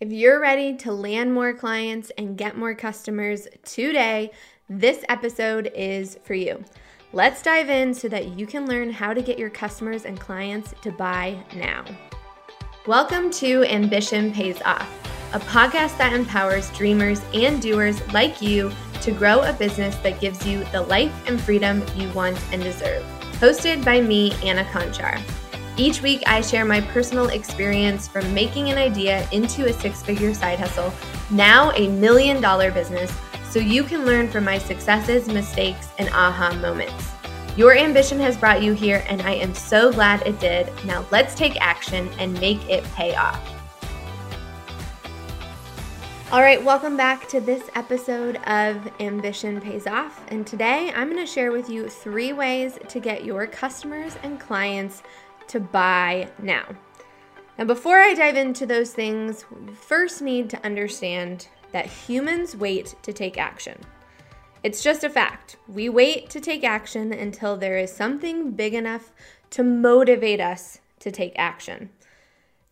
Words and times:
If 0.00 0.12
you're 0.12 0.38
ready 0.38 0.76
to 0.76 0.92
land 0.92 1.34
more 1.34 1.52
clients 1.52 2.12
and 2.16 2.38
get 2.38 2.56
more 2.56 2.72
customers 2.72 3.48
today, 3.64 4.30
this 4.68 5.04
episode 5.08 5.72
is 5.74 6.16
for 6.22 6.34
you. 6.34 6.62
Let's 7.12 7.42
dive 7.42 7.68
in 7.68 7.92
so 7.92 8.06
that 8.06 8.38
you 8.38 8.46
can 8.46 8.68
learn 8.68 8.92
how 8.92 9.12
to 9.12 9.20
get 9.20 9.40
your 9.40 9.50
customers 9.50 10.04
and 10.04 10.20
clients 10.20 10.72
to 10.82 10.92
buy 10.92 11.42
now. 11.52 11.84
Welcome 12.86 13.32
to 13.32 13.64
Ambition 13.64 14.32
Pays 14.32 14.62
Off, 14.62 14.88
a 15.34 15.40
podcast 15.40 15.98
that 15.98 16.12
empowers 16.12 16.70
dreamers 16.78 17.20
and 17.34 17.60
doers 17.60 18.00
like 18.12 18.40
you 18.40 18.70
to 19.00 19.10
grow 19.10 19.40
a 19.40 19.52
business 19.52 19.96
that 19.96 20.20
gives 20.20 20.46
you 20.46 20.62
the 20.70 20.82
life 20.82 21.12
and 21.26 21.40
freedom 21.40 21.84
you 21.96 22.08
want 22.10 22.40
and 22.52 22.62
deserve. 22.62 23.02
Hosted 23.40 23.84
by 23.84 24.00
me, 24.00 24.30
Anna 24.44 24.62
Conchar. 24.66 25.20
Each 25.80 26.02
week, 26.02 26.24
I 26.26 26.40
share 26.40 26.64
my 26.64 26.80
personal 26.80 27.28
experience 27.28 28.08
from 28.08 28.34
making 28.34 28.68
an 28.68 28.78
idea 28.78 29.28
into 29.30 29.66
a 29.66 29.72
six 29.72 30.02
figure 30.02 30.34
side 30.34 30.58
hustle, 30.58 30.92
now 31.30 31.70
a 31.70 31.86
million 31.86 32.40
dollar 32.40 32.72
business, 32.72 33.16
so 33.48 33.60
you 33.60 33.84
can 33.84 34.04
learn 34.04 34.28
from 34.28 34.42
my 34.42 34.58
successes, 34.58 35.28
mistakes, 35.28 35.86
and 35.98 36.08
aha 36.08 36.52
moments. 36.60 37.12
Your 37.56 37.76
ambition 37.76 38.18
has 38.18 38.36
brought 38.36 38.60
you 38.60 38.72
here, 38.72 39.04
and 39.08 39.22
I 39.22 39.34
am 39.34 39.54
so 39.54 39.92
glad 39.92 40.26
it 40.26 40.40
did. 40.40 40.68
Now, 40.84 41.06
let's 41.12 41.36
take 41.36 41.56
action 41.60 42.08
and 42.18 42.34
make 42.40 42.68
it 42.68 42.82
pay 42.94 43.14
off. 43.14 43.40
All 46.32 46.42
right, 46.42 46.62
welcome 46.62 46.96
back 46.96 47.28
to 47.28 47.40
this 47.40 47.70
episode 47.76 48.36
of 48.48 48.90
Ambition 49.00 49.60
Pays 49.60 49.86
Off. 49.86 50.22
And 50.28 50.46
today 50.46 50.92
I'm 50.94 51.08
going 51.08 51.24
to 51.24 51.32
share 51.32 51.52
with 51.52 51.70
you 51.70 51.88
three 51.88 52.34
ways 52.34 52.78
to 52.88 53.00
get 53.00 53.24
your 53.24 53.46
customers 53.46 54.16
and 54.22 54.38
clients 54.38 55.02
to 55.48 55.60
buy 55.60 56.30
now. 56.42 56.64
Now, 57.58 57.64
before 57.64 57.98
I 57.98 58.14
dive 58.14 58.36
into 58.36 58.66
those 58.66 58.92
things, 58.92 59.44
we 59.50 59.72
first 59.74 60.22
need 60.22 60.48
to 60.50 60.64
understand 60.64 61.48
that 61.72 61.86
humans 61.86 62.56
wait 62.56 62.94
to 63.02 63.12
take 63.12 63.36
action. 63.36 63.78
It's 64.62 64.82
just 64.82 65.04
a 65.04 65.10
fact. 65.10 65.56
We 65.66 65.88
wait 65.88 66.30
to 66.30 66.40
take 66.40 66.64
action 66.64 67.12
until 67.12 67.56
there 67.56 67.78
is 67.78 67.92
something 67.92 68.52
big 68.52 68.74
enough 68.74 69.12
to 69.50 69.62
motivate 69.62 70.40
us 70.40 70.78
to 71.00 71.10
take 71.10 71.32
action. 71.36 71.90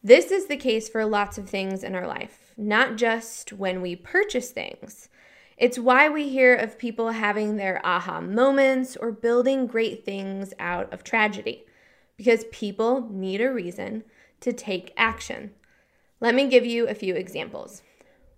This 0.05 0.31
is 0.31 0.47
the 0.47 0.57
case 0.57 0.89
for 0.89 1.05
lots 1.05 1.37
of 1.37 1.49
things 1.49 1.83
in 1.83 1.97
our 1.97 2.07
life, 2.07 2.53
not 2.57 2.97
just 2.97 3.53
when 3.53 3.83
we 3.83 3.97
purchase 3.97 4.51
things. 4.51 5.09
It's 5.57 5.79
why 5.79 6.09
we 6.09 6.29
hear 6.29 6.55
of 6.55 6.79
people 6.79 7.11
having 7.11 7.57
their 7.57 7.81
aha 7.85 8.21
moments 8.21 8.97
or 8.97 9.11
building 9.11 9.67
great 9.67 10.05
things 10.05 10.55
out 10.61 10.93
of 10.93 11.03
tragedy 11.03 11.66
because 12.17 12.45
people 12.51 13.09
need 13.11 13.41
a 13.41 13.53
reason 13.53 14.05
to 14.41 14.53
take 14.53 14.93
action. 14.97 15.53
Let 16.21 16.35
me 16.35 16.49
give 16.49 16.65
you 16.65 16.89
a 16.89 16.95
few 16.95 17.15
examples. 17.15 17.83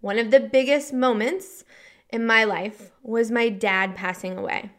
One 0.00 0.18
of 0.18 0.30
the 0.30 0.40
biggest 0.40 0.92
moments 0.92 1.64
in 2.10 2.26
my 2.26 2.44
life 2.44 2.92
was 3.02 3.30
my 3.30 3.48
dad 3.48 3.94
passing 3.94 4.36
away. 4.36 4.70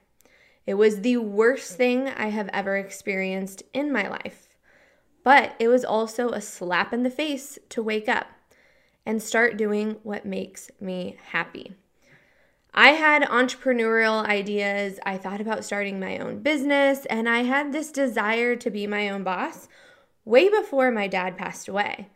It 0.65 0.75
was 0.75 1.01
the 1.01 1.17
worst 1.17 1.75
thing 1.77 2.07
I 2.07 2.27
have 2.27 2.49
ever 2.53 2.77
experienced 2.77 3.63
in 3.73 3.91
my 3.91 4.07
life, 4.07 4.49
but 5.23 5.55
it 5.59 5.67
was 5.67 5.83
also 5.83 6.29
a 6.29 6.41
slap 6.41 6.93
in 6.93 7.03
the 7.03 7.09
face 7.09 7.57
to 7.69 7.83
wake 7.83 8.07
up 8.07 8.27
and 9.05 9.21
start 9.21 9.57
doing 9.57 9.97
what 10.03 10.25
makes 10.25 10.69
me 10.79 11.17
happy. 11.31 11.75
I 12.73 12.89
had 12.89 13.23
entrepreneurial 13.23 14.25
ideas. 14.25 14.99
I 15.05 15.17
thought 15.17 15.41
about 15.41 15.65
starting 15.65 15.99
my 15.99 16.17
own 16.19 16.39
business, 16.39 17.05
and 17.07 17.27
I 17.27 17.43
had 17.43 17.71
this 17.71 17.91
desire 17.91 18.55
to 18.55 18.69
be 18.69 18.87
my 18.87 19.09
own 19.09 19.23
boss 19.23 19.67
way 20.23 20.49
before 20.49 20.91
my 20.91 21.07
dad 21.07 21.37
passed 21.37 21.67
away. 21.67 22.09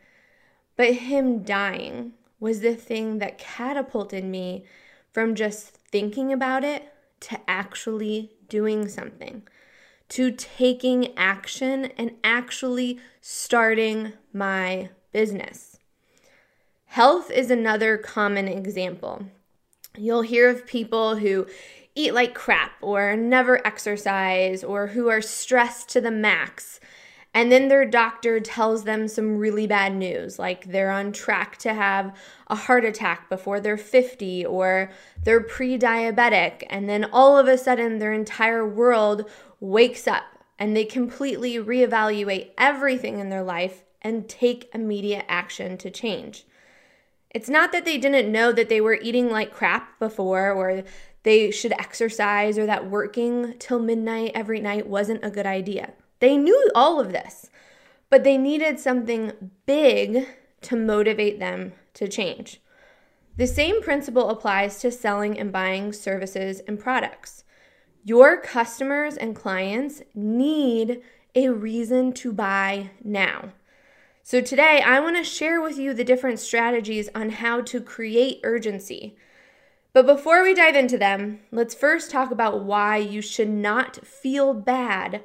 But 0.75 0.93
him 0.93 1.43
dying 1.43 2.13
was 2.39 2.61
the 2.61 2.75
thing 2.75 3.19
that 3.19 3.37
catapulted 3.37 4.23
me 4.23 4.65
from 5.11 5.35
just 5.35 5.77
thinking 5.91 6.31
about 6.33 6.63
it 6.63 6.93
to 7.21 7.39
actually 7.47 8.31
doing 8.49 8.87
something, 8.87 9.43
to 10.09 10.31
taking 10.31 11.17
action 11.17 11.85
and 11.97 12.11
actually 12.23 12.99
starting 13.21 14.13
my 14.33 14.89
business. 15.11 15.77
Health 16.85 17.31
is 17.31 17.49
another 17.49 17.97
common 17.97 18.47
example. 18.47 19.25
You'll 19.97 20.23
hear 20.23 20.49
of 20.49 20.65
people 20.65 21.17
who 21.17 21.45
eat 21.95 22.13
like 22.13 22.33
crap 22.33 22.71
or 22.81 23.15
never 23.15 23.65
exercise 23.65 24.63
or 24.63 24.87
who 24.87 25.09
are 25.09 25.21
stressed 25.21 25.89
to 25.89 26.01
the 26.01 26.11
max. 26.11 26.79
And 27.35 27.51
then 27.51 27.67
their 27.67 27.85
doctor 27.85 28.39
tells 28.39 28.83
them 28.83 29.07
some 29.07 29.37
really 29.37 29.65
bad 29.67 29.95
news, 29.95 30.37
like 30.37 30.65
they're 30.65 30.91
on 30.91 31.11
track 31.11 31.57
to 31.57 31.73
have 31.73 32.15
a 32.47 32.55
heart 32.55 32.85
attack 32.85 33.27
before 33.29 33.59
they're 33.59 33.77
50 33.77 34.45
or 34.45 34.91
they're 35.23 35.41
pre 35.41 35.77
diabetic. 35.77 36.63
And 36.69 36.87
then 36.87 37.05
all 37.05 37.37
of 37.37 37.47
a 37.47 37.57
sudden, 37.57 37.97
their 37.99 38.13
entire 38.13 38.67
world 38.67 39.29
wakes 39.59 40.07
up 40.07 40.23
and 40.59 40.75
they 40.75 40.85
completely 40.85 41.55
reevaluate 41.55 42.51
everything 42.57 43.19
in 43.19 43.29
their 43.29 43.43
life 43.43 43.83
and 44.01 44.27
take 44.29 44.69
immediate 44.73 45.25
action 45.27 45.77
to 45.79 45.89
change. 45.89 46.45
It's 47.33 47.49
not 47.49 47.71
that 47.71 47.83
they 47.83 47.97
didn't 47.97 48.31
know 48.31 48.51
that 48.51 48.69
they 48.69 48.79
were 48.79 48.99
eating 49.01 49.29
like 49.29 49.53
crap 49.53 49.97
before 49.99 50.51
or 50.51 50.83
they 51.23 51.49
should 51.51 51.71
exercise 51.73 52.57
or 52.57 52.65
that 52.65 52.89
working 52.89 53.55
till 53.57 53.79
midnight 53.79 54.33
every 54.35 54.59
night 54.59 54.87
wasn't 54.87 55.23
a 55.23 55.31
good 55.31 55.45
idea. 55.45 55.93
They 56.19 56.37
knew 56.37 56.69
all 56.75 56.99
of 56.99 57.11
this, 57.11 57.49
but 58.09 58.23
they 58.23 58.37
needed 58.37 58.79
something 58.79 59.51
big 59.65 60.27
to 60.61 60.75
motivate 60.75 61.39
them 61.39 61.73
to 61.95 62.07
change. 62.07 62.61
The 63.35 63.47
same 63.47 63.81
principle 63.81 64.29
applies 64.29 64.79
to 64.79 64.91
selling 64.91 65.39
and 65.39 65.51
buying 65.51 65.91
services 65.91 66.61
and 66.67 66.79
products. 66.79 67.43
Your 68.03 68.39
customers 68.39 69.17
and 69.17 69.35
clients 69.35 70.03
need 70.13 71.01
a 71.33 71.49
reason 71.49 72.13
to 72.13 72.31
buy 72.31 72.91
now. 73.03 73.53
So, 74.25 74.39
today 74.39 74.81
I 74.81 75.01
want 75.01 75.17
to 75.17 75.23
share 75.25 75.59
with 75.61 75.77
you 75.77 75.93
the 75.93 76.05
different 76.05 76.39
strategies 76.39 77.09
on 77.13 77.29
how 77.29 77.59
to 77.59 77.81
create 77.81 78.39
urgency. 78.43 79.17
But 79.91 80.05
before 80.05 80.41
we 80.41 80.53
dive 80.53 80.77
into 80.77 80.97
them, 80.97 81.41
let's 81.51 81.75
first 81.75 82.09
talk 82.09 82.31
about 82.31 82.63
why 82.63 82.95
you 82.95 83.21
should 83.21 83.49
not 83.49 83.97
feel 84.07 84.53
bad 84.53 85.21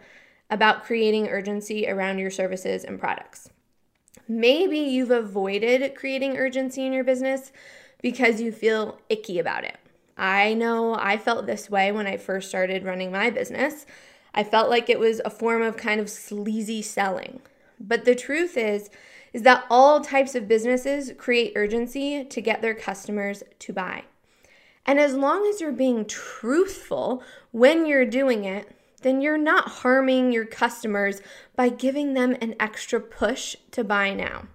about 0.51 0.83
creating 0.83 1.29
urgency 1.29 1.89
around 1.89 2.19
your 2.19 2.33
services 2.33 2.83
and 2.83 2.99
products. 2.99 3.51
Maybe 4.27 4.81
you've 4.81 5.13
avoided 5.13 5.95
creating 5.95 6.37
urgency 6.37 6.85
in 6.85 6.93
your 6.93 7.05
business 7.05 7.53
because 8.03 8.41
you 8.41 8.51
feel 8.51 8.99
icky 9.09 9.39
about 9.39 9.63
it. 9.63 9.79
I 10.17 10.55
know 10.55 10.97
I 10.97 11.19
felt 11.19 11.47
this 11.47 11.71
way 11.71 11.93
when 11.93 12.09
I 12.09 12.17
first 12.17 12.49
started 12.49 12.85
running 12.85 13.13
my 13.13 13.31
business. 13.31 13.87
I 14.35 14.43
felt 14.43 14.69
like 14.69 14.91
it 14.91 14.99
was 14.99 15.21
a 15.25 15.31
form 15.31 15.63
of 15.63 15.77
kind 15.77 16.01
of 16.01 16.11
sleazy 16.11 16.83
selling. 16.83 17.43
But 17.81 18.05
the 18.05 18.15
truth 18.15 18.57
is 18.57 18.91
is 19.33 19.43
that 19.43 19.65
all 19.69 20.01
types 20.01 20.35
of 20.35 20.49
businesses 20.49 21.13
create 21.19 21.53
urgency 21.55 22.25
to 22.25 22.41
get 22.41 22.63
their 22.63 22.75
customers 22.75 23.43
to 23.59 23.73
buy. 23.73 24.05
And 24.87 24.99
as 24.99 25.15
long 25.15 25.47
as 25.47 25.61
you're 25.61 25.71
being 25.71 26.07
truthful 26.07 27.23
when 27.51 27.85
you're 27.85 28.07
doing 28.07 28.45
it, 28.45 28.75
then 29.03 29.21
you're 29.21 29.39
not 29.39 29.69
harming 29.69 30.33
your 30.33 30.47
customers 30.47 31.21
by 31.55 31.69
giving 31.69 32.15
them 32.15 32.37
an 32.41 32.55
extra 32.59 33.01
push 33.01 33.55
to 33.73 33.85
buy 33.85 34.15
now. 34.15 34.49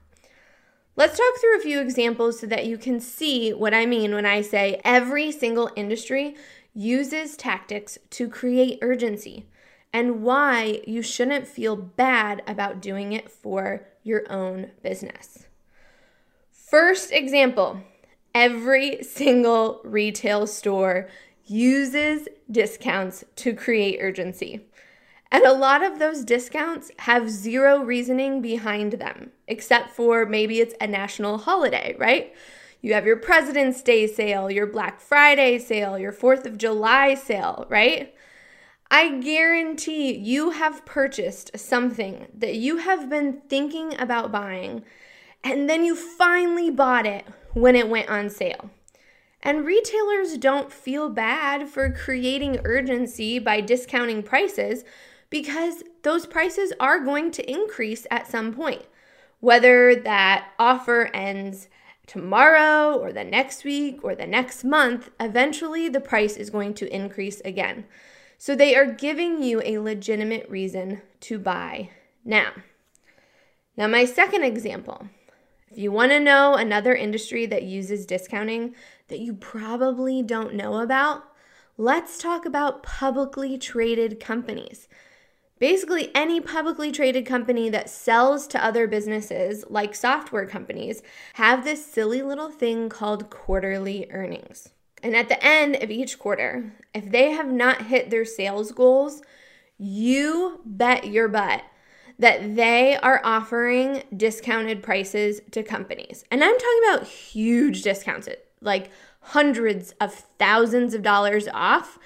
Let's 0.95 1.17
talk 1.17 1.39
through 1.39 1.57
a 1.57 1.61
few 1.61 1.79
examples 1.79 2.39
so 2.39 2.47
that 2.47 2.65
you 2.65 2.77
can 2.77 2.99
see 2.99 3.51
what 3.53 3.73
I 3.73 3.85
mean 3.85 4.13
when 4.13 4.25
I 4.25 4.41
say 4.41 4.81
every 4.83 5.31
single 5.31 5.71
industry 5.75 6.35
uses 6.73 7.37
tactics 7.37 7.97
to 8.11 8.27
create 8.27 8.79
urgency 8.81 9.47
and 9.93 10.23
why 10.23 10.81
you 10.87 11.03
shouldn't 11.03 11.47
feel 11.47 11.75
bad 11.75 12.41
about 12.47 12.81
doing 12.81 13.13
it 13.13 13.29
for 13.31 13.87
your 14.03 14.29
own 14.29 14.71
business. 14.81 15.45
First 16.51 17.11
example 17.11 17.81
every 18.35 19.03
single 19.03 19.79
retail 19.83 20.47
store 20.47 21.07
uses 21.45 22.27
discounts 22.49 23.23
to 23.35 23.53
create 23.53 23.99
urgency. 24.01 24.61
And 25.31 25.45
a 25.45 25.53
lot 25.53 25.83
of 25.83 25.99
those 25.99 26.23
discounts 26.23 26.91
have 26.99 27.29
zero 27.29 27.83
reasoning 27.83 28.41
behind 28.41 28.93
them, 28.93 29.31
except 29.47 29.91
for 29.91 30.25
maybe 30.25 30.59
it's 30.59 30.75
a 30.79 30.87
national 30.87 31.39
holiday, 31.39 31.95
right? 31.99 32.33
You 32.81 32.93
have 32.93 33.05
your 33.05 33.17
President's 33.17 33.81
Day 33.81 34.07
sale, 34.07 34.51
your 34.51 34.67
Black 34.67 34.99
Friday 34.99 35.57
sale, 35.57 35.97
your 35.97 36.11
4th 36.11 36.45
of 36.45 36.57
July 36.57 37.15
sale, 37.15 37.65
right? 37.69 38.13
I 38.95 39.09
guarantee 39.09 40.15
you 40.15 40.51
have 40.51 40.85
purchased 40.85 41.57
something 41.57 42.27
that 42.31 42.53
you 42.53 42.77
have 42.77 43.09
been 43.09 43.41
thinking 43.49 43.99
about 43.99 44.31
buying, 44.31 44.83
and 45.43 45.67
then 45.67 45.83
you 45.83 45.95
finally 45.95 46.69
bought 46.69 47.07
it 47.07 47.25
when 47.53 47.75
it 47.75 47.89
went 47.89 48.07
on 48.07 48.29
sale. 48.29 48.69
And 49.41 49.65
retailers 49.65 50.37
don't 50.37 50.71
feel 50.71 51.09
bad 51.09 51.69
for 51.69 51.89
creating 51.89 52.61
urgency 52.65 53.39
by 53.39 53.61
discounting 53.61 54.21
prices 54.21 54.83
because 55.31 55.81
those 56.03 56.27
prices 56.27 56.71
are 56.79 56.99
going 56.99 57.31
to 57.31 57.51
increase 57.51 58.05
at 58.11 58.27
some 58.27 58.53
point. 58.53 58.83
Whether 59.39 59.95
that 59.95 60.51
offer 60.59 61.09
ends 61.15 61.67
tomorrow 62.05 62.95
or 62.95 63.11
the 63.11 63.23
next 63.23 63.63
week 63.63 64.03
or 64.03 64.13
the 64.13 64.27
next 64.27 64.63
month, 64.63 65.09
eventually 65.19 65.89
the 65.89 65.99
price 65.99 66.37
is 66.37 66.51
going 66.51 66.75
to 66.75 66.95
increase 66.95 67.41
again. 67.43 67.85
So 68.43 68.57
they 68.57 68.75
are 68.75 68.85
giving 68.85 69.41
you 69.41 69.61
a 69.63 69.77
legitimate 69.77 70.49
reason 70.49 71.01
to 71.21 71.39
buy 71.39 71.91
now. 72.25 72.51
Now, 73.77 73.87
my 73.87 74.03
second 74.03 74.43
example 74.43 75.07
if 75.71 75.77
you 75.77 75.93
want 75.93 76.11
to 76.11 76.19
know 76.19 76.55
another 76.55 76.93
industry 76.93 77.45
that 77.45 77.63
uses 77.63 78.05
discounting 78.05 78.75
that 79.07 79.19
you 79.19 79.33
probably 79.33 80.21
don't 80.21 80.55
know 80.55 80.81
about, 80.81 81.23
let's 81.77 82.17
talk 82.17 82.45
about 82.45 82.83
publicly 82.83 83.57
traded 83.57 84.19
companies. 84.19 84.89
Basically, 85.57 86.13
any 86.13 86.41
publicly 86.41 86.91
traded 86.91 87.25
company 87.25 87.69
that 87.69 87.89
sells 87.89 88.45
to 88.47 88.61
other 88.61 88.87
businesses, 88.87 89.63
like 89.69 89.95
software 89.95 90.47
companies, 90.47 91.01
have 91.35 91.63
this 91.63 91.85
silly 91.85 92.21
little 92.21 92.49
thing 92.49 92.89
called 92.89 93.29
quarterly 93.29 94.05
earnings. 94.11 94.73
And 95.03 95.15
at 95.15 95.27
the 95.27 95.45
end 95.45 95.75
of 95.83 95.91
each 95.91 96.17
quarter, 96.17 96.73
if 96.93 97.11
they 97.11 97.31
have 97.31 97.51
not 97.51 97.83
hit 97.83 98.09
their 98.09 98.25
sales 98.25 98.71
goals, 98.71 99.21
you 99.77 100.61
bet 100.65 101.07
your 101.07 101.27
butt 101.27 101.63
that 102.17 102.55
they 102.55 102.95
are 102.97 103.19
offering 103.23 104.03
discounted 104.15 104.81
prices 104.81 105.41
to 105.51 105.61
companies. 105.61 106.23
And 106.31 106.43
I'm 106.43 106.57
talking 106.57 106.81
about 106.89 107.07
huge 107.07 107.81
discounts, 107.81 108.29
like 108.61 108.91
hundreds 109.19 109.93
of 109.99 110.13
thousands 110.39 110.93
of 110.93 111.01
dollars 111.01 111.47
off 111.53 111.99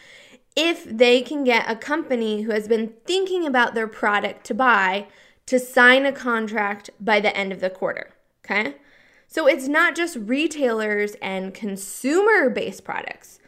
if 0.55 0.83
they 0.85 1.21
can 1.21 1.43
get 1.43 1.69
a 1.69 1.75
company 1.75 2.41
who 2.41 2.51
has 2.51 2.67
been 2.67 2.93
thinking 3.05 3.45
about 3.45 3.75
their 3.75 3.87
product 3.87 4.43
to 4.45 4.55
buy 4.55 5.05
to 5.45 5.59
sign 5.59 6.05
a 6.05 6.11
contract 6.11 6.89
by 6.99 7.19
the 7.19 7.35
end 7.37 7.51
of 7.51 7.59
the 7.59 7.69
quarter. 7.69 8.09
Okay. 8.43 8.75
So 9.27 9.45
it's 9.45 9.67
not 9.67 9.95
just 9.95 10.15
retailers 10.15 11.15
and 11.21 11.53
consumer 11.53 12.49
based 12.49 12.85
products, 12.85 13.39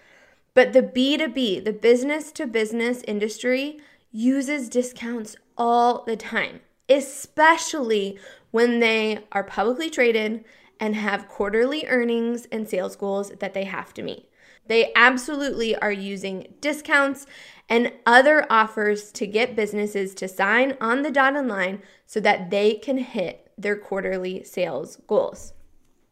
but 0.54 0.74
the 0.74 0.84
B2B, 0.84 1.64
the 1.64 1.74
business 1.74 2.34
to 2.34 2.46
business 2.46 3.02
industry 3.08 3.80
uses 4.12 4.68
discounts 4.68 5.38
all 5.58 6.04
the 6.04 6.18
time, 6.18 6.60
especially 6.90 8.20
when 8.52 8.80
they 8.80 9.20
are 9.32 9.44
publicly 9.44 9.90
traded 9.90 10.44
and 10.82 10.96
have 10.96 11.30
quarterly 11.30 11.86
earnings 11.88 12.46
and 12.52 12.68
sales 12.68 12.96
goals 12.96 13.32
that 13.40 13.54
they 13.54 13.64
have 13.64 13.94
to 13.94 14.02
meet. 14.02 14.30
They 14.68 14.92
absolutely 14.96 15.76
are 15.78 15.92
using 15.92 16.54
discounts 16.62 17.26
and 17.70 17.92
other 18.06 18.46
offers 18.50 19.12
to 19.14 19.26
get 19.26 19.56
businesses 19.56 20.14
to 20.16 20.28
sign 20.28 20.78
on 20.82 21.04
the 21.04 21.12
dotted 21.12 21.48
line 21.48 21.82
so 22.06 22.20
that 22.20 22.50
they 22.50 22.76
can 22.76 22.98
hit 22.98 23.50
their 23.58 23.76
quarterly 23.76 24.44
sales 24.44 24.98
goals. 25.08 25.54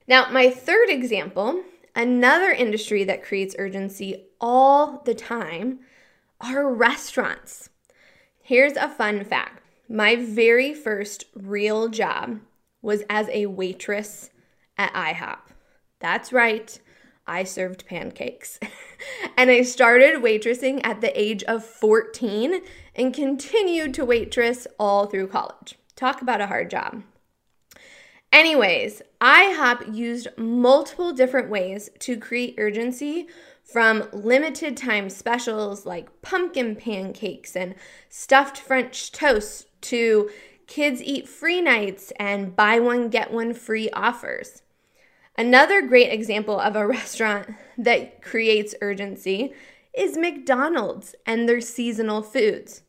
Now, 0.08 0.30
my 0.32 0.50
third 0.50 0.90
example, 0.90 1.64
another 1.96 2.52
industry 2.52 3.04
that 3.04 3.24
creates 3.24 3.56
urgency 3.60 4.28
all 4.40 5.02
the 5.06 5.14
time, 5.14 5.80
are 6.40 6.72
restaurants. 6.72 7.70
Here's 8.42 8.78
a 8.78 8.88
fun 8.88 9.24
fact 9.26 9.64
my 9.90 10.16
very 10.16 10.74
first 10.74 11.26
real 11.34 11.88
job 11.88 12.40
was 12.82 13.04
as 13.10 13.28
a 13.30 13.48
waitress 13.48 14.30
at 14.78 14.94
IHOP. 14.94 15.40
That's 16.00 16.32
right. 16.32 16.80
I 17.26 17.44
served 17.44 17.86
pancakes. 17.86 18.60
and 19.38 19.50
I 19.50 19.64
started 19.64 20.22
waitressing 20.22 20.82
at 20.84 21.02
the 21.02 21.20
age 21.20 21.44
of 21.44 21.66
14 21.66 22.62
and 22.96 23.14
continued 23.14 23.94
to 23.96 24.06
waitress 24.06 24.68
all 24.80 25.08
through 25.08 25.28
college. 25.28 25.76
Talk 25.96 26.22
about 26.22 26.42
a 26.42 26.48
hard 26.48 26.70
job. 26.70 27.04
Anyways, 28.38 29.02
IHOP 29.20 29.96
used 29.96 30.28
multiple 30.38 31.12
different 31.12 31.50
ways 31.50 31.90
to 31.98 32.20
create 32.20 32.54
urgency 32.60 33.26
from 33.64 34.08
limited 34.14 34.78
time 34.78 35.10
specials 35.10 35.88
like 35.88 36.22
pumpkin 36.22 36.76
pancakes 36.76 37.56
and 37.56 37.74
stuffed 38.10 38.60
French 38.60 39.12
toast 39.12 39.66
to 39.82 40.30
kids 40.68 41.02
eat 41.02 41.28
free 41.28 41.62
nights 41.62 42.14
and 42.20 42.56
buy 42.56 42.80
one, 42.80 43.10
get 43.10 43.32
one 43.34 43.56
free 43.56 43.90
offers. 43.90 44.62
Another 45.36 45.82
great 45.82 46.14
example 46.14 46.60
of 46.60 46.76
a 46.76 46.86
restaurant 46.98 47.50
that 47.76 48.22
creates 48.22 48.76
urgency 48.82 49.52
is 49.98 50.16
McDonald's 50.16 51.16
and 51.26 51.50
their 51.50 51.60
seasonal 51.60 52.22
foods. 52.22 52.84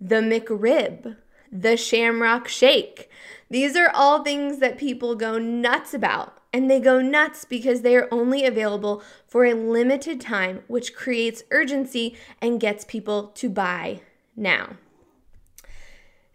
The 0.00 0.22
McRib, 0.22 1.18
the 1.50 1.76
Shamrock 1.76 2.48
Shake. 2.48 3.10
These 3.50 3.76
are 3.76 3.90
all 3.94 4.22
things 4.22 4.58
that 4.58 4.78
people 4.78 5.14
go 5.14 5.38
nuts 5.38 5.94
about. 5.94 6.38
And 6.52 6.70
they 6.70 6.78
go 6.78 7.00
nuts 7.00 7.44
because 7.44 7.82
they 7.82 7.96
are 7.96 8.08
only 8.12 8.44
available 8.44 9.02
for 9.26 9.44
a 9.44 9.54
limited 9.54 10.20
time, 10.20 10.62
which 10.68 10.94
creates 10.94 11.42
urgency 11.50 12.16
and 12.40 12.60
gets 12.60 12.84
people 12.84 13.28
to 13.34 13.50
buy 13.50 14.02
now. 14.36 14.76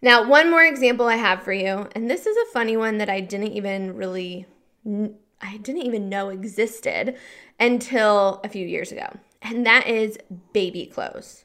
Now, 0.02 0.26
one 0.26 0.50
more 0.50 0.64
example 0.64 1.06
I 1.06 1.16
have 1.16 1.42
for 1.42 1.52
you, 1.52 1.88
and 1.94 2.10
this 2.10 2.26
is 2.26 2.36
a 2.36 2.52
funny 2.52 2.76
one 2.76 2.98
that 2.98 3.10
I 3.10 3.20
didn't 3.20 3.52
even 3.52 3.94
really 3.94 4.46
I 5.42 5.56
didn't 5.58 5.82
even 5.82 6.08
know 6.08 6.28
existed 6.28 7.16
until 7.58 8.40
a 8.44 8.48
few 8.48 8.66
years 8.66 8.92
ago, 8.92 9.08
and 9.42 9.66
that 9.66 9.86
is 9.86 10.18
baby 10.52 10.86
clothes. 10.86 11.44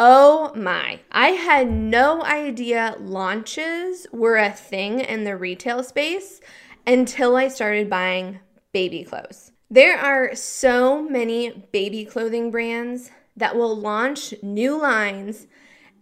Oh 0.00 0.52
my, 0.56 0.98
I 1.12 1.28
had 1.28 1.70
no 1.70 2.24
idea 2.24 2.96
launches 2.98 4.08
were 4.10 4.36
a 4.36 4.50
thing 4.50 4.98
in 4.98 5.22
the 5.22 5.36
retail 5.36 5.84
space 5.84 6.40
until 6.84 7.36
I 7.36 7.46
started 7.46 7.88
buying 7.88 8.40
baby 8.72 9.04
clothes. 9.04 9.52
There 9.70 9.96
are 9.96 10.34
so 10.34 11.00
many 11.00 11.68
baby 11.70 12.04
clothing 12.04 12.50
brands 12.50 13.12
that 13.36 13.54
will 13.54 13.76
launch 13.76 14.34
new 14.42 14.76
lines, 14.80 15.46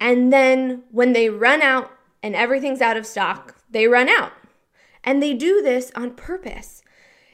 and 0.01 0.33
then 0.33 0.85
when 0.91 1.13
they 1.13 1.29
run 1.29 1.61
out 1.61 1.91
and 2.23 2.35
everything's 2.35 2.81
out 2.81 2.97
of 2.97 3.05
stock, 3.05 3.57
they 3.71 3.87
run 3.87 4.09
out. 4.09 4.33
And 5.05 5.23
they 5.23 5.35
do 5.35 5.61
this 5.61 5.93
on 5.95 6.13
purpose. 6.13 6.83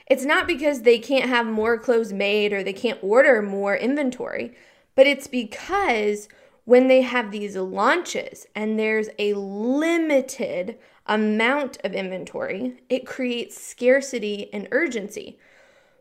It's 0.08 0.24
not 0.24 0.48
because 0.48 0.82
they 0.82 0.98
can't 0.98 1.28
have 1.28 1.46
more 1.46 1.78
clothes 1.78 2.12
made 2.12 2.52
or 2.52 2.64
they 2.64 2.72
can't 2.72 2.98
order 3.00 3.42
more 3.42 3.76
inventory, 3.76 4.56
but 4.96 5.06
it's 5.06 5.28
because 5.28 6.28
when 6.68 6.86
they 6.86 7.00
have 7.00 7.30
these 7.30 7.56
launches 7.56 8.46
and 8.54 8.78
there's 8.78 9.08
a 9.18 9.32
limited 9.32 10.76
amount 11.06 11.78
of 11.82 11.94
inventory, 11.94 12.74
it 12.90 13.06
creates 13.06 13.58
scarcity 13.58 14.52
and 14.52 14.68
urgency. 14.70 15.38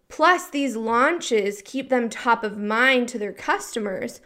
Plus, 0.09 0.49
these 0.49 0.75
launches 0.75 1.61
keep 1.63 1.87
them 1.87 2.09
top 2.09 2.43
of 2.43 2.57
mind 2.57 3.07
to 3.07 3.17
their 3.17 3.31
customers, 3.31 4.19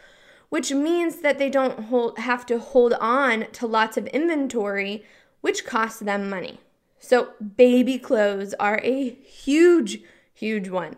which 0.48 0.72
means 0.72 1.20
that 1.20 1.38
they 1.38 1.48
don't 1.48 1.84
hold, 1.84 2.18
have 2.18 2.44
to 2.44 2.58
hold 2.58 2.94
on 2.94 3.46
to 3.52 3.64
lots 3.64 3.96
of 3.96 4.08
inventory, 4.08 5.04
which 5.42 5.64
costs 5.64 6.00
them 6.00 6.28
money. 6.28 6.58
So, 6.98 7.34
baby 7.56 8.00
clothes 8.00 8.52
are 8.54 8.80
a 8.82 9.10
huge, 9.10 10.00
huge 10.34 10.68
one. 10.68 10.96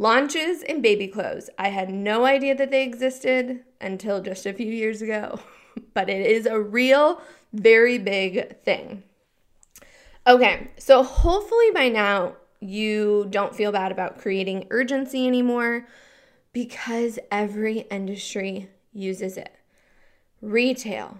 Launches 0.00 0.62
in 0.62 0.80
baby 0.80 1.08
clothes. 1.08 1.50
I 1.58 1.70
had 1.70 1.90
no 1.90 2.24
idea 2.24 2.54
that 2.54 2.70
they 2.70 2.84
existed 2.84 3.64
until 3.80 4.22
just 4.22 4.46
a 4.46 4.52
few 4.52 4.72
years 4.72 5.02
ago, 5.02 5.40
but 5.92 6.08
it 6.08 6.24
is 6.24 6.46
a 6.46 6.60
real, 6.60 7.20
very 7.52 7.98
big 7.98 8.62
thing. 8.62 9.02
Okay, 10.24 10.70
so 10.78 11.02
hopefully 11.02 11.72
by 11.74 11.88
now 11.88 12.36
you 12.60 13.26
don't 13.30 13.56
feel 13.56 13.72
bad 13.72 13.90
about 13.90 14.18
creating 14.18 14.68
urgency 14.70 15.26
anymore 15.26 15.88
because 16.52 17.18
every 17.32 17.80
industry 17.90 18.68
uses 18.92 19.36
it 19.36 19.52
retail, 20.40 21.18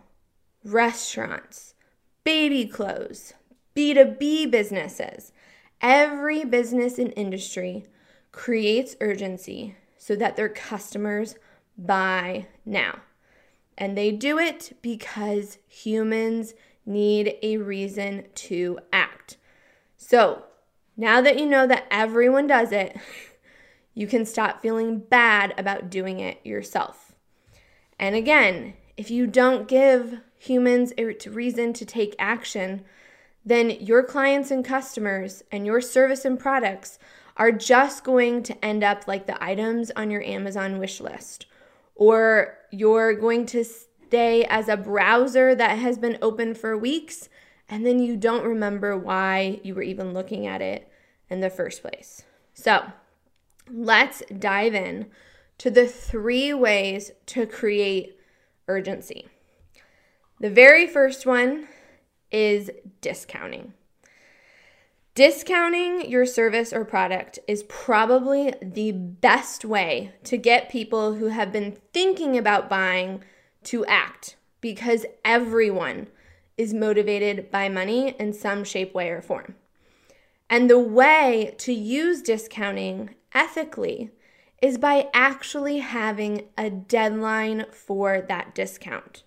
restaurants, 0.64 1.74
baby 2.22 2.64
clothes, 2.64 3.34
B2B 3.74 4.48
businesses. 4.52 5.32
Every 5.80 6.44
business 6.44 6.98
and 6.98 7.12
industry 7.16 7.86
creates 8.32 8.96
urgency 9.00 9.76
so 9.96 10.14
that 10.16 10.36
their 10.36 10.48
customers 10.48 11.36
buy 11.76 12.46
now. 12.64 13.00
And 13.76 13.96
they 13.96 14.10
do 14.10 14.38
it 14.38 14.76
because 14.82 15.58
humans 15.68 16.54
need 16.84 17.36
a 17.42 17.58
reason 17.58 18.24
to 18.34 18.78
act. 18.92 19.36
So, 19.96 20.44
now 20.96 21.20
that 21.20 21.38
you 21.38 21.46
know 21.46 21.66
that 21.66 21.86
everyone 21.90 22.46
does 22.48 22.72
it, 22.72 22.96
you 23.94 24.06
can 24.06 24.24
stop 24.24 24.60
feeling 24.60 24.98
bad 24.98 25.54
about 25.56 25.90
doing 25.90 26.18
it 26.20 26.44
yourself. 26.44 27.14
And 27.98 28.16
again, 28.16 28.74
if 28.96 29.10
you 29.10 29.26
don't 29.26 29.68
give 29.68 30.20
humans 30.38 30.92
a 30.98 31.04
reason 31.28 31.72
to 31.74 31.84
take 31.84 32.14
action, 32.18 32.84
then 33.44 33.70
your 33.70 34.02
clients 34.02 34.50
and 34.50 34.64
customers 34.64 35.42
and 35.50 35.66
your 35.66 35.80
service 35.80 36.24
and 36.24 36.38
products 36.38 36.98
are 37.38 37.52
just 37.52 38.04
going 38.04 38.42
to 38.42 38.64
end 38.64 38.84
up 38.84 39.06
like 39.06 39.26
the 39.26 39.42
items 39.42 39.90
on 39.96 40.10
your 40.10 40.22
Amazon 40.22 40.78
wish 40.78 41.00
list. 41.00 41.46
Or 41.94 42.58
you're 42.70 43.14
going 43.14 43.46
to 43.46 43.64
stay 43.64 44.44
as 44.44 44.68
a 44.68 44.76
browser 44.76 45.54
that 45.54 45.78
has 45.78 45.98
been 45.98 46.18
open 46.20 46.54
for 46.54 46.76
weeks 46.76 47.28
and 47.68 47.84
then 47.84 47.98
you 47.98 48.16
don't 48.16 48.44
remember 48.44 48.96
why 48.96 49.60
you 49.62 49.74
were 49.74 49.82
even 49.82 50.14
looking 50.14 50.46
at 50.46 50.62
it 50.62 50.90
in 51.28 51.40
the 51.40 51.50
first 51.50 51.82
place. 51.82 52.22
So, 52.54 52.84
let's 53.70 54.22
dive 54.38 54.74
in 54.74 55.06
to 55.58 55.70
the 55.70 55.86
three 55.86 56.54
ways 56.54 57.12
to 57.26 57.46
create 57.46 58.18
urgency. 58.66 59.28
The 60.40 60.50
very 60.50 60.86
first 60.86 61.26
one 61.26 61.68
is 62.30 62.70
discounting. 63.00 63.74
Discounting 65.18 66.08
your 66.08 66.24
service 66.24 66.72
or 66.72 66.84
product 66.84 67.40
is 67.48 67.64
probably 67.64 68.54
the 68.62 68.92
best 68.92 69.64
way 69.64 70.12
to 70.22 70.36
get 70.36 70.68
people 70.68 71.14
who 71.14 71.26
have 71.26 71.50
been 71.50 71.76
thinking 71.92 72.38
about 72.38 72.70
buying 72.70 73.24
to 73.64 73.84
act 73.86 74.36
because 74.60 75.04
everyone 75.24 76.06
is 76.56 76.72
motivated 76.72 77.50
by 77.50 77.68
money 77.68 78.10
in 78.10 78.32
some 78.32 78.62
shape, 78.62 78.94
way, 78.94 79.08
or 79.08 79.20
form. 79.20 79.56
And 80.48 80.70
the 80.70 80.78
way 80.78 81.52
to 81.58 81.72
use 81.72 82.22
discounting 82.22 83.16
ethically 83.34 84.12
is 84.62 84.78
by 84.78 85.08
actually 85.12 85.78
having 85.78 86.44
a 86.56 86.70
deadline 86.70 87.64
for 87.72 88.20
that 88.20 88.54
discount. 88.54 89.24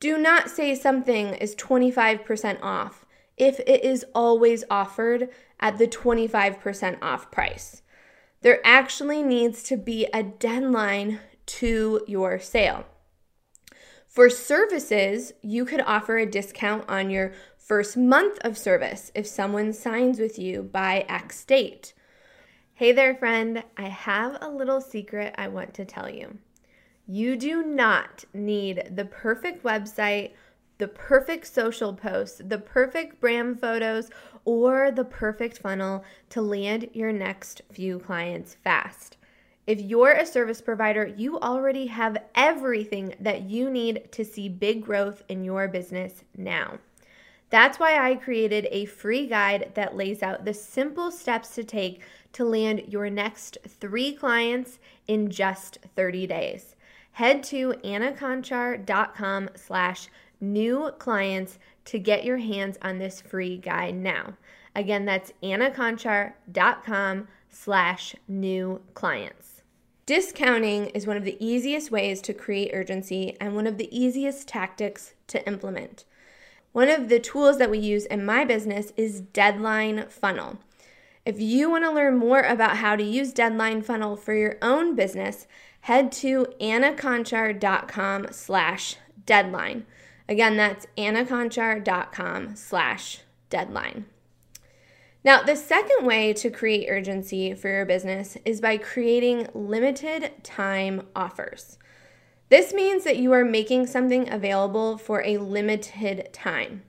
Do 0.00 0.18
not 0.18 0.50
say 0.50 0.74
something 0.74 1.28
is 1.34 1.54
25% 1.54 2.58
off 2.60 3.05
if 3.36 3.60
it 3.60 3.84
is 3.84 4.04
always 4.14 4.64
offered 4.70 5.28
at 5.60 5.78
the 5.78 5.86
25% 5.86 6.98
off 7.02 7.30
price. 7.30 7.82
There 8.42 8.60
actually 8.64 9.22
needs 9.22 9.62
to 9.64 9.76
be 9.76 10.06
a 10.12 10.22
deadline 10.22 11.20
to 11.46 12.02
your 12.06 12.38
sale. 12.38 12.84
For 14.06 14.30
services, 14.30 15.32
you 15.42 15.64
could 15.64 15.82
offer 15.82 16.16
a 16.16 16.26
discount 16.26 16.88
on 16.88 17.10
your 17.10 17.32
first 17.58 17.96
month 17.96 18.38
of 18.42 18.56
service 18.56 19.10
if 19.14 19.26
someone 19.26 19.72
signs 19.72 20.18
with 20.18 20.38
you 20.38 20.62
by 20.62 21.04
X 21.08 21.44
date. 21.44 21.92
Hey 22.74 22.92
there, 22.92 23.14
friend. 23.14 23.64
I 23.76 23.88
have 23.88 24.38
a 24.40 24.48
little 24.48 24.80
secret 24.80 25.34
I 25.36 25.48
want 25.48 25.74
to 25.74 25.84
tell 25.84 26.08
you. 26.08 26.38
You 27.06 27.36
do 27.36 27.62
not 27.62 28.24
need 28.32 28.90
the 28.94 29.04
perfect 29.04 29.62
website 29.62 30.32
the 30.78 30.88
perfect 30.88 31.46
social 31.46 31.94
post, 31.94 32.48
the 32.48 32.58
perfect 32.58 33.20
brand 33.20 33.60
photos, 33.60 34.10
or 34.44 34.90
the 34.90 35.04
perfect 35.04 35.58
funnel 35.58 36.04
to 36.30 36.40
land 36.40 36.88
your 36.92 37.12
next 37.12 37.62
few 37.72 37.98
clients 37.98 38.54
fast. 38.54 39.16
If 39.66 39.80
you're 39.80 40.12
a 40.12 40.26
service 40.26 40.60
provider, 40.60 41.06
you 41.06 41.40
already 41.40 41.86
have 41.86 42.18
everything 42.36 43.14
that 43.18 43.42
you 43.42 43.68
need 43.68 44.12
to 44.12 44.24
see 44.24 44.48
big 44.48 44.84
growth 44.84 45.24
in 45.28 45.42
your 45.42 45.66
business 45.66 46.22
now. 46.36 46.78
That's 47.50 47.78
why 47.78 47.98
I 47.98 48.16
created 48.16 48.68
a 48.70 48.86
free 48.86 49.26
guide 49.26 49.72
that 49.74 49.96
lays 49.96 50.22
out 50.22 50.44
the 50.44 50.54
simple 50.54 51.10
steps 51.10 51.54
to 51.56 51.64
take 51.64 52.02
to 52.32 52.44
land 52.44 52.84
your 52.88 53.08
next 53.08 53.58
three 53.66 54.12
clients 54.12 54.78
in 55.08 55.30
just 55.30 55.78
30 55.94 56.26
days. 56.26 56.76
Head 57.12 57.42
to 57.44 57.72
annaconchar.com 57.82 59.50
slash 59.54 60.08
new 60.40 60.90
clients 60.98 61.58
to 61.86 61.98
get 61.98 62.24
your 62.24 62.38
hands 62.38 62.78
on 62.82 62.98
this 62.98 63.20
free 63.20 63.56
guide 63.56 63.94
now. 63.94 64.34
Again, 64.74 65.04
that's 65.04 65.32
annaconchar.com 65.42 67.28
slash 67.48 68.16
new 68.28 68.82
clients. 68.94 69.62
Discounting 70.04 70.86
is 70.88 71.06
one 71.06 71.16
of 71.16 71.24
the 71.24 71.44
easiest 71.44 71.90
ways 71.90 72.20
to 72.22 72.34
create 72.34 72.70
urgency 72.72 73.36
and 73.40 73.56
one 73.56 73.66
of 73.66 73.78
the 73.78 73.88
easiest 73.96 74.46
tactics 74.46 75.14
to 75.28 75.44
implement. 75.48 76.04
One 76.72 76.88
of 76.88 77.08
the 77.08 77.18
tools 77.18 77.58
that 77.58 77.70
we 77.70 77.78
use 77.78 78.04
in 78.04 78.24
my 78.24 78.44
business 78.44 78.92
is 78.96 79.20
Deadline 79.20 80.06
Funnel. 80.08 80.58
If 81.24 81.40
you 81.40 81.70
want 81.70 81.84
to 81.84 81.90
learn 81.90 82.18
more 82.18 82.42
about 82.42 82.76
how 82.76 82.94
to 82.94 83.02
use 83.02 83.32
Deadline 83.32 83.82
Funnel 83.82 84.14
for 84.14 84.34
your 84.34 84.58
own 84.62 84.94
business, 84.94 85.48
head 85.80 86.12
to 86.12 86.46
annaconchar.com 86.60 88.26
slash 88.30 88.96
deadline. 89.24 89.86
Again, 90.28 90.56
that's 90.56 90.86
annaconchar.com 90.98 92.56
slash 92.56 93.20
deadline. 93.48 94.06
Now, 95.24 95.42
the 95.42 95.56
second 95.56 96.06
way 96.06 96.32
to 96.34 96.50
create 96.50 96.88
urgency 96.88 97.52
for 97.54 97.68
your 97.68 97.84
business 97.84 98.36
is 98.44 98.60
by 98.60 98.76
creating 98.76 99.48
limited 99.54 100.32
time 100.44 101.06
offers. 101.16 101.78
This 102.48 102.72
means 102.72 103.02
that 103.02 103.16
you 103.16 103.32
are 103.32 103.44
making 103.44 103.88
something 103.88 104.30
available 104.32 104.96
for 104.96 105.24
a 105.24 105.38
limited 105.38 106.32
time. 106.32 106.82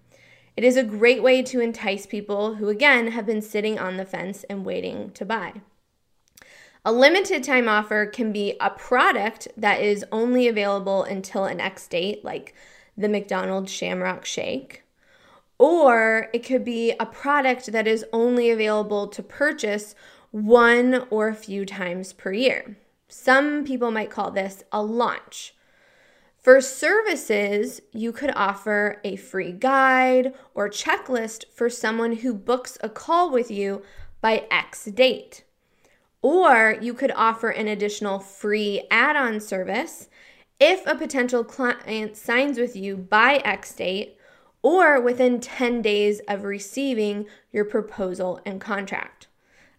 It 0.56 0.64
is 0.64 0.78
a 0.78 0.84
great 0.84 1.24
way 1.24 1.42
to 1.44 1.60
entice 1.60 2.06
people 2.06 2.56
who, 2.56 2.70
again, 2.70 3.08
have 3.08 3.26
been 3.26 3.42
sitting 3.42 3.80
on 3.80 3.98
the 3.98 4.06
fence 4.06 4.44
and 4.50 4.66
waiting 4.66 5.12
to 5.12 5.26
buy. 5.26 5.62
A 6.86 6.92
limited 6.92 7.44
time 7.44 7.68
offer 7.68 8.06
can 8.06 8.32
be 8.32 8.56
a 8.60 8.70
product 8.70 9.48
that 9.58 9.82
is 9.82 10.06
only 10.12 10.48
available 10.48 11.04
until 11.04 11.46
an 11.46 11.60
X 11.60 11.88
date, 11.88 12.24
like 12.24 12.54
the 12.98 13.10
McDonald's 13.10 13.72
Shamrock 13.72 14.26
Shake. 14.26 14.84
Or 15.60 16.30
it 16.34 16.46
could 16.46 16.64
be 16.64 16.94
a 17.00 17.06
product 17.06 17.72
that 17.72 17.88
is 17.88 18.06
only 18.12 18.50
available 18.50 19.08
to 19.08 19.24
purchase 19.24 19.96
one 20.32 21.06
or 21.10 21.28
a 21.30 21.36
few 21.36 21.66
times 21.66 22.14
per 22.14 22.32
year. 22.34 22.78
Some 23.08 23.64
people 23.64 23.92
might 23.92 24.12
call 24.12 24.32
this 24.32 24.64
a 24.72 24.82
launch. 24.84 25.56
For 26.38 26.62
services, 26.62 27.82
you 27.92 28.12
could 28.12 28.32
offer 28.36 29.02
a 29.04 29.16
free 29.16 29.52
guide 29.52 30.34
or 30.54 30.70
checklist 30.70 31.46
for 31.54 31.70
someone 31.70 32.18
who 32.18 32.34
books 32.34 32.78
a 32.82 32.90
call 32.90 33.32
with 33.32 33.52
you 33.52 33.82
by 34.22 34.46
X 34.52 34.86
date. 34.86 35.44
Or 36.22 36.78
you 36.82 36.94
could 36.94 37.12
offer 37.12 37.50
an 37.50 37.68
additional 37.68 38.20
free 38.20 38.84
add 38.90 39.16
on 39.16 39.40
service 39.40 40.10
if 40.60 40.86
a 40.86 40.96
potential 40.96 41.44
client 41.44 42.18
signs 42.18 42.58
with 42.58 42.76
you 42.76 42.98
by 42.98 43.36
X 43.38 43.74
date 43.74 44.18
or 44.62 45.00
within 45.00 45.40
10 45.40 45.82
days 45.82 46.20
of 46.28 46.44
receiving 46.44 47.26
your 47.52 47.66
proposal 47.66 48.42
and 48.46 48.60
contract. 48.60 49.28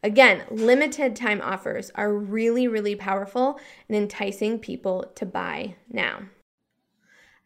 Again, 0.03 0.45
limited 0.51 1.17
time 1.17 1.41
offers 1.43 1.91
are 1.97 2.15
really, 2.15 2.69
really 2.69 2.95
powerful 2.95 3.59
in 3.89 3.97
enticing 3.97 4.61
people 4.61 5.05
to 5.17 5.27
buy 5.27 5.75
now. 5.91 6.21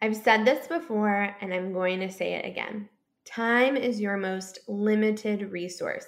I've 0.01 0.15
said 0.15 0.45
this 0.45 0.67
before 0.67 1.35
and 1.41 1.53
I'm 1.53 1.73
going 1.73 1.99
to 2.01 2.11
say 2.11 2.33
it 2.33 2.45
again. 2.45 2.89
Time 3.25 3.75
is 3.75 3.99
your 3.99 4.17
most 4.17 4.59
limited 4.67 5.51
resource. 5.51 6.05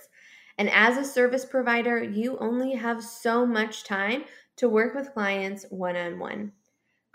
And 0.58 0.70
as 0.70 0.98
a 0.98 1.03
service 1.03 1.46
provider, 1.46 2.03
you 2.03 2.38
only 2.38 2.74
have 2.74 3.03
so 3.03 3.46
much 3.46 3.84
time 3.84 4.25
to 4.58 4.70
work 4.70 4.94
with 4.94 5.13
clients 5.13 5.65
one 5.70 5.96
on 5.96 6.20
one. 6.20 6.51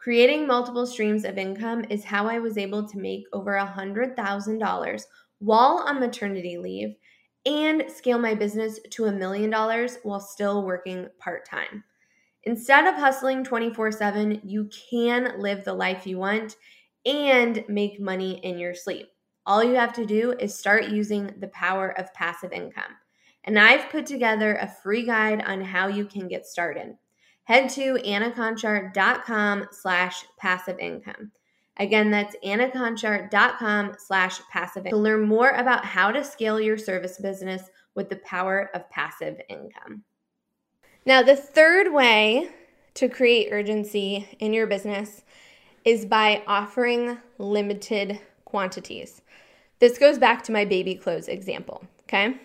Creating 0.03 0.47
multiple 0.47 0.87
streams 0.87 1.27
of 1.27 1.37
income 1.37 1.85
is 1.91 2.05
how 2.05 2.27
I 2.27 2.39
was 2.39 2.57
able 2.57 2.89
to 2.89 2.99
make 2.99 3.25
over 3.35 3.53
$100,000 3.53 5.03
while 5.41 5.85
on 5.87 6.01
maternity 6.01 6.57
leave 6.57 6.95
and 7.45 7.85
scale 7.87 8.19
my 8.19 8.35
business 8.35 8.81
to 8.93 9.07
a 9.07 9.13
million 9.13 9.51
dollars 9.51 9.99
while 10.03 10.19
still 10.19 10.65
working 10.65 11.07
part 11.19 11.47
time. 11.47 11.85
Instead 12.45 12.87
of 12.87 12.95
hustling 12.95 13.45
24 13.45 13.93
7, 13.93 14.41
you 14.43 14.71
can 14.91 15.39
live 15.39 15.67
the 15.67 15.75
life 15.75 16.07
you 16.07 16.17
want 16.17 16.57
and 17.05 17.63
make 17.69 18.01
money 18.01 18.39
in 18.43 18.59
your 18.59 18.75
sleep. 18.75 19.09
All 19.45 19.63
you 19.63 19.75
have 19.75 19.93
to 19.93 20.07
do 20.07 20.33
is 20.41 20.55
start 20.55 20.89
using 20.89 21.31
the 21.41 21.49
power 21.49 21.91
of 21.99 22.15
passive 22.15 22.53
income. 22.53 22.97
And 23.45 23.59
I've 23.59 23.91
put 23.91 24.07
together 24.07 24.55
a 24.55 24.75
free 24.83 25.05
guide 25.05 25.43
on 25.43 25.61
how 25.61 25.89
you 25.89 26.07
can 26.07 26.27
get 26.27 26.47
started 26.47 26.97
head 27.51 27.69
to 27.69 27.95
annaconchar.com 27.95 29.67
slash 29.73 30.25
passive 30.39 30.79
income. 30.79 31.33
Again, 31.79 32.09
that's 32.13 32.37
annaconchar.com 32.45 33.97
slash 33.99 34.41
passive 34.53 34.85
to 34.85 34.97
learn 34.97 35.23
more 35.23 35.51
about 35.51 35.85
how 35.85 36.13
to 36.13 36.23
scale 36.23 36.61
your 36.61 36.79
service 36.79 37.19
business 37.19 37.65
with 37.97 38.09
the 38.09 38.17
power 38.19 38.71
of 38.73 38.89
passive 38.91 39.41
income. 39.49 40.05
Now, 41.05 41.23
the 41.23 41.35
third 41.35 41.93
way 41.93 42.51
to 42.95 43.09
create 43.09 43.49
urgency 43.51 44.29
in 44.39 44.53
your 44.53 44.69
business 44.69 45.25
is 45.85 46.05
by 46.05 46.45
offering 46.47 47.19
limited 47.39 48.21
quantities. 48.45 49.23
This 49.81 49.99
goes 49.99 50.19
back 50.19 50.45
to 50.45 50.53
my 50.53 50.65
baby 50.65 50.95
clothes 50.95 51.27
example, 51.27 51.83
okay? 52.03 52.37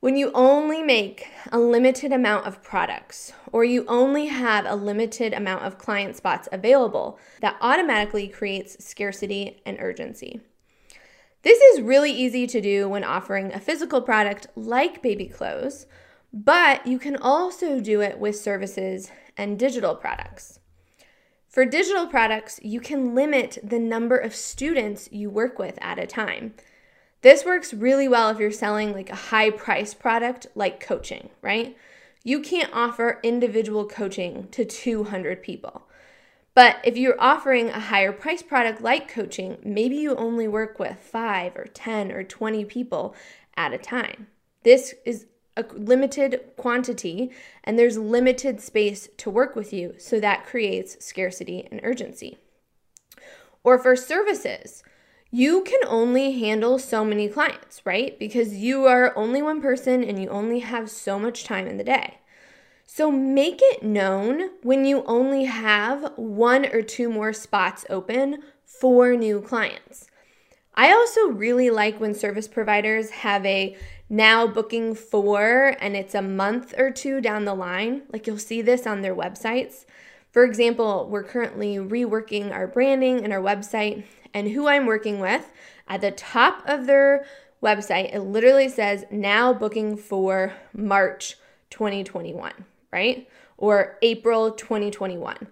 When 0.00 0.16
you 0.16 0.30
only 0.34 0.82
make 0.82 1.28
a 1.50 1.58
limited 1.58 2.12
amount 2.12 2.46
of 2.46 2.62
products 2.62 3.32
or 3.50 3.64
you 3.64 3.86
only 3.88 4.26
have 4.26 4.66
a 4.66 4.76
limited 4.76 5.32
amount 5.32 5.64
of 5.64 5.78
client 5.78 6.16
spots 6.16 6.48
available, 6.52 7.18
that 7.40 7.56
automatically 7.62 8.28
creates 8.28 8.84
scarcity 8.84 9.62
and 9.64 9.78
urgency. 9.80 10.42
This 11.42 11.58
is 11.58 11.80
really 11.80 12.12
easy 12.12 12.46
to 12.46 12.60
do 12.60 12.90
when 12.90 13.04
offering 13.04 13.54
a 13.54 13.58
physical 13.58 14.02
product 14.02 14.48
like 14.54 15.00
baby 15.00 15.26
clothes, 15.26 15.86
but 16.30 16.86
you 16.86 16.98
can 16.98 17.16
also 17.16 17.80
do 17.80 18.02
it 18.02 18.18
with 18.18 18.36
services 18.36 19.10
and 19.34 19.58
digital 19.58 19.94
products. 19.94 20.60
For 21.48 21.64
digital 21.64 22.06
products, 22.06 22.60
you 22.62 22.80
can 22.80 23.14
limit 23.14 23.56
the 23.62 23.78
number 23.78 24.18
of 24.18 24.34
students 24.34 25.08
you 25.10 25.30
work 25.30 25.58
with 25.58 25.78
at 25.80 25.98
a 25.98 26.06
time. 26.06 26.52
This 27.26 27.44
works 27.44 27.74
really 27.74 28.06
well 28.06 28.30
if 28.30 28.38
you're 28.38 28.52
selling 28.52 28.92
like 28.92 29.10
a 29.10 29.16
high 29.16 29.50
price 29.50 29.94
product 29.94 30.46
like 30.54 30.78
coaching, 30.78 31.30
right? 31.42 31.76
You 32.22 32.38
can't 32.38 32.70
offer 32.72 33.18
individual 33.24 33.84
coaching 33.84 34.46
to 34.52 34.64
200 34.64 35.42
people. 35.42 35.88
But 36.54 36.76
if 36.84 36.96
you're 36.96 37.20
offering 37.20 37.68
a 37.68 37.80
higher 37.80 38.12
price 38.12 38.42
product 38.42 38.80
like 38.80 39.08
coaching, 39.08 39.58
maybe 39.64 39.96
you 39.96 40.14
only 40.14 40.46
work 40.46 40.78
with 40.78 41.00
5 41.00 41.56
or 41.56 41.64
10 41.64 42.12
or 42.12 42.22
20 42.22 42.64
people 42.64 43.12
at 43.56 43.72
a 43.72 43.78
time. 43.78 44.28
This 44.62 44.94
is 45.04 45.26
a 45.56 45.64
limited 45.72 46.52
quantity 46.56 47.32
and 47.64 47.76
there's 47.76 47.98
limited 47.98 48.60
space 48.60 49.08
to 49.16 49.30
work 49.30 49.56
with 49.56 49.72
you, 49.72 49.96
so 49.98 50.20
that 50.20 50.46
creates 50.46 51.04
scarcity 51.04 51.66
and 51.72 51.80
urgency. 51.82 52.38
Or 53.64 53.80
for 53.80 53.96
services, 53.96 54.84
you 55.30 55.62
can 55.62 55.80
only 55.86 56.38
handle 56.38 56.78
so 56.78 57.04
many 57.04 57.28
clients, 57.28 57.82
right? 57.84 58.18
Because 58.18 58.54
you 58.54 58.86
are 58.86 59.16
only 59.16 59.42
one 59.42 59.60
person 59.60 60.04
and 60.04 60.20
you 60.20 60.28
only 60.28 60.60
have 60.60 60.90
so 60.90 61.18
much 61.18 61.44
time 61.44 61.66
in 61.66 61.76
the 61.76 61.84
day. 61.84 62.18
So 62.86 63.10
make 63.10 63.58
it 63.60 63.82
known 63.82 64.50
when 64.62 64.84
you 64.84 65.02
only 65.04 65.44
have 65.44 66.12
one 66.16 66.64
or 66.66 66.82
two 66.82 67.10
more 67.10 67.32
spots 67.32 67.84
open 67.90 68.42
for 68.64 69.16
new 69.16 69.40
clients. 69.40 70.06
I 70.74 70.92
also 70.92 71.28
really 71.28 71.70
like 71.70 71.98
when 71.98 72.14
service 72.14 72.46
providers 72.46 73.10
have 73.10 73.44
a 73.44 73.76
now 74.08 74.46
booking 74.46 74.94
for 74.94 75.74
and 75.80 75.96
it's 75.96 76.14
a 76.14 76.22
month 76.22 76.74
or 76.78 76.90
two 76.90 77.20
down 77.20 77.44
the 77.44 77.54
line. 77.54 78.02
Like 78.12 78.26
you'll 78.26 78.38
see 78.38 78.62
this 78.62 78.86
on 78.86 79.00
their 79.00 79.14
websites. 79.14 79.84
For 80.36 80.44
example, 80.44 81.08
we're 81.10 81.22
currently 81.22 81.76
reworking 81.76 82.52
our 82.52 82.66
branding 82.66 83.24
and 83.24 83.32
our 83.32 83.40
website, 83.40 84.04
and 84.34 84.50
who 84.50 84.68
I'm 84.68 84.84
working 84.84 85.18
with 85.18 85.50
at 85.88 86.02
the 86.02 86.10
top 86.10 86.62
of 86.66 86.86
their 86.86 87.24
website, 87.62 88.14
it 88.14 88.20
literally 88.20 88.68
says 88.68 89.06
now 89.10 89.54
booking 89.54 89.96
for 89.96 90.52
March 90.74 91.38
2021, 91.70 92.52
right? 92.92 93.26
Or 93.56 93.96
April 94.02 94.50
2021. 94.50 95.46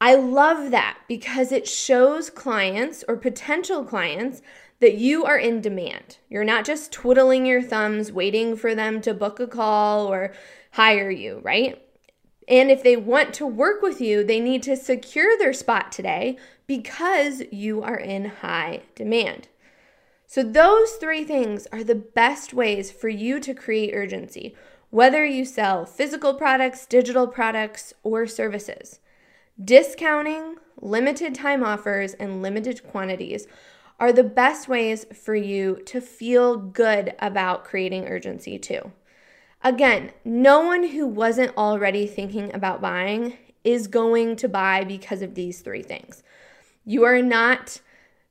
I 0.00 0.14
love 0.14 0.70
that 0.70 0.98
because 1.08 1.50
it 1.50 1.66
shows 1.66 2.30
clients 2.30 3.02
or 3.08 3.16
potential 3.16 3.84
clients 3.84 4.40
that 4.78 4.98
you 4.98 5.24
are 5.24 5.38
in 5.38 5.60
demand. 5.60 6.18
You're 6.30 6.44
not 6.44 6.64
just 6.64 6.92
twiddling 6.92 7.44
your 7.44 7.60
thumbs 7.60 8.12
waiting 8.12 8.54
for 8.54 8.72
them 8.72 9.00
to 9.00 9.12
book 9.12 9.40
a 9.40 9.48
call 9.48 10.06
or 10.06 10.32
hire 10.70 11.10
you, 11.10 11.40
right? 11.42 11.82
And 12.48 12.70
if 12.70 12.82
they 12.82 12.96
want 12.96 13.34
to 13.34 13.46
work 13.46 13.82
with 13.82 14.00
you, 14.00 14.22
they 14.22 14.40
need 14.40 14.62
to 14.64 14.76
secure 14.76 15.36
their 15.36 15.52
spot 15.52 15.90
today 15.90 16.36
because 16.66 17.42
you 17.50 17.82
are 17.82 17.98
in 17.98 18.26
high 18.26 18.82
demand. 18.94 19.48
So, 20.28 20.42
those 20.42 20.92
three 20.92 21.24
things 21.24 21.66
are 21.72 21.84
the 21.84 21.94
best 21.94 22.52
ways 22.52 22.90
for 22.90 23.08
you 23.08 23.38
to 23.40 23.54
create 23.54 23.94
urgency, 23.94 24.56
whether 24.90 25.24
you 25.24 25.44
sell 25.44 25.84
physical 25.84 26.34
products, 26.34 26.86
digital 26.86 27.28
products, 27.28 27.92
or 28.02 28.26
services. 28.26 28.98
Discounting, 29.62 30.56
limited 30.80 31.34
time 31.34 31.62
offers, 31.62 32.14
and 32.14 32.42
limited 32.42 32.82
quantities 32.84 33.46
are 33.98 34.12
the 34.12 34.24
best 34.24 34.68
ways 34.68 35.06
for 35.14 35.34
you 35.34 35.80
to 35.86 36.00
feel 36.00 36.56
good 36.56 37.14
about 37.18 37.64
creating 37.64 38.06
urgency 38.06 38.58
too. 38.58 38.92
Again, 39.66 40.12
no 40.24 40.60
one 40.60 40.90
who 40.90 41.08
wasn't 41.08 41.56
already 41.56 42.06
thinking 42.06 42.54
about 42.54 42.80
buying 42.80 43.36
is 43.64 43.88
going 43.88 44.36
to 44.36 44.48
buy 44.48 44.84
because 44.84 45.22
of 45.22 45.34
these 45.34 45.60
three 45.60 45.82
things. 45.82 46.22
You 46.84 47.02
are 47.02 47.20
not 47.20 47.80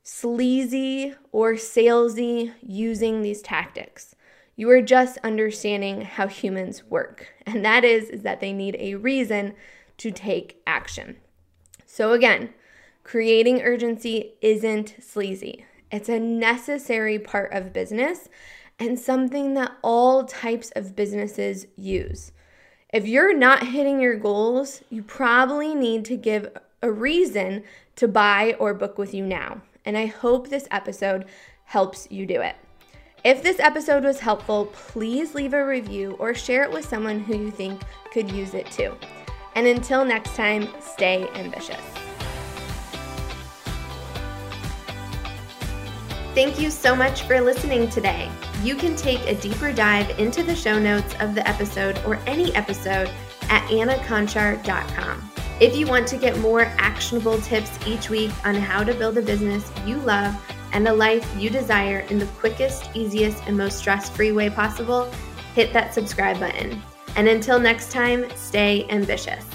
sleazy 0.01 1.13
or 1.33 1.55
salesy 1.55 2.53
using 2.61 3.21
these 3.21 3.41
tactics. 3.41 4.15
You 4.55 4.69
are 4.69 4.81
just 4.81 5.17
understanding 5.25 6.03
how 6.03 6.27
humans 6.27 6.85
work. 6.85 7.27
And 7.45 7.65
that 7.65 7.83
is, 7.83 8.07
is 8.09 8.21
that 8.21 8.39
they 8.39 8.53
need 8.53 8.77
a 8.79 8.95
reason 8.95 9.55
to 9.97 10.11
take 10.11 10.61
action. 10.65 11.17
So 11.85 12.13
again, 12.13 12.53
creating 13.03 13.61
urgency 13.61 14.35
isn't 14.41 15.03
sleazy. 15.03 15.65
It's 15.91 16.07
a 16.07 16.17
necessary 16.17 17.19
part 17.19 17.51
of 17.51 17.73
business 17.73 18.29
and 18.79 18.99
something 18.99 19.53
that 19.53 19.71
all 19.81 20.25
types 20.25 20.71
of 20.75 20.95
businesses 20.95 21.67
use. 21.75 22.31
If 22.91 23.07
you're 23.07 23.35
not 23.35 23.67
hitting 23.67 23.99
your 23.99 24.17
goals, 24.17 24.81
you 24.89 25.03
probably 25.03 25.73
need 25.73 26.05
to 26.05 26.17
give 26.17 26.55
a 26.81 26.91
reason 26.91 27.63
to 27.95 28.07
buy 28.07 28.55
or 28.59 28.73
book 28.73 28.97
with 28.97 29.13
you 29.13 29.25
now. 29.25 29.61
And 29.85 29.97
I 29.97 30.05
hope 30.05 30.49
this 30.49 30.67
episode 30.71 31.25
helps 31.65 32.07
you 32.09 32.25
do 32.25 32.41
it. 32.41 32.55
If 33.23 33.41
this 33.41 33.59
episode 33.59 34.03
was 34.03 34.19
helpful, 34.19 34.67
please 34.67 35.33
leave 35.33 35.53
a 35.53 35.65
review 35.65 36.15
or 36.19 36.35
share 36.35 36.63
it 36.63 36.71
with 36.71 36.87
someone 36.87 37.19
who 37.19 37.35
you 37.35 37.51
think 37.51 37.81
could 38.11 38.31
use 38.31 38.53
it 38.53 38.69
too. 38.71 38.95
And 39.55 39.65
until 39.65 40.05
next 40.05 40.35
time, 40.35 40.67
stay 40.79 41.27
ambitious. 41.29 42.04
Thank 46.35 46.59
you 46.59 46.69
so 46.69 46.93
much 46.93 47.21
for 47.21 47.39
listening 47.39 47.89
today. 47.89 48.29
You 48.61 48.75
can 48.75 48.97
take 48.97 49.21
a 49.21 49.35
deeper 49.35 49.71
dive 49.71 50.19
into 50.19 50.43
the 50.43 50.53
show 50.53 50.77
notes 50.77 51.15
of 51.21 51.33
the 51.33 51.47
episode 51.47 51.97
or 52.05 52.19
any 52.27 52.53
episode 52.55 53.09
at 53.43 53.65
annaconchar.com. 53.69 55.31
If 55.61 55.77
you 55.77 55.87
want 55.87 56.09
to 56.09 56.17
get 56.17 56.37
more 56.39 56.63
actionable 56.77 57.39
tips 57.39 57.71
each 57.87 58.09
week 58.09 58.31
on 58.45 58.55
how 58.55 58.83
to 58.83 58.93
build 58.93 59.17
a 59.17 59.21
business 59.21 59.71
you 59.85 59.95
love 59.99 60.35
and 60.73 60.85
a 60.89 60.93
life 60.93 61.25
you 61.37 61.49
desire 61.49 61.99
in 62.09 62.19
the 62.19 62.25
quickest, 62.25 62.89
easiest, 62.93 63.41
and 63.47 63.57
most 63.57 63.77
stress 63.77 64.09
free 64.09 64.33
way 64.33 64.49
possible, 64.49 65.09
hit 65.53 65.71
that 65.71 65.93
subscribe 65.93 66.37
button. 66.37 66.81
And 67.15 67.29
until 67.29 67.61
next 67.61 67.93
time, 67.93 68.29
stay 68.35 68.85
ambitious. 68.89 69.45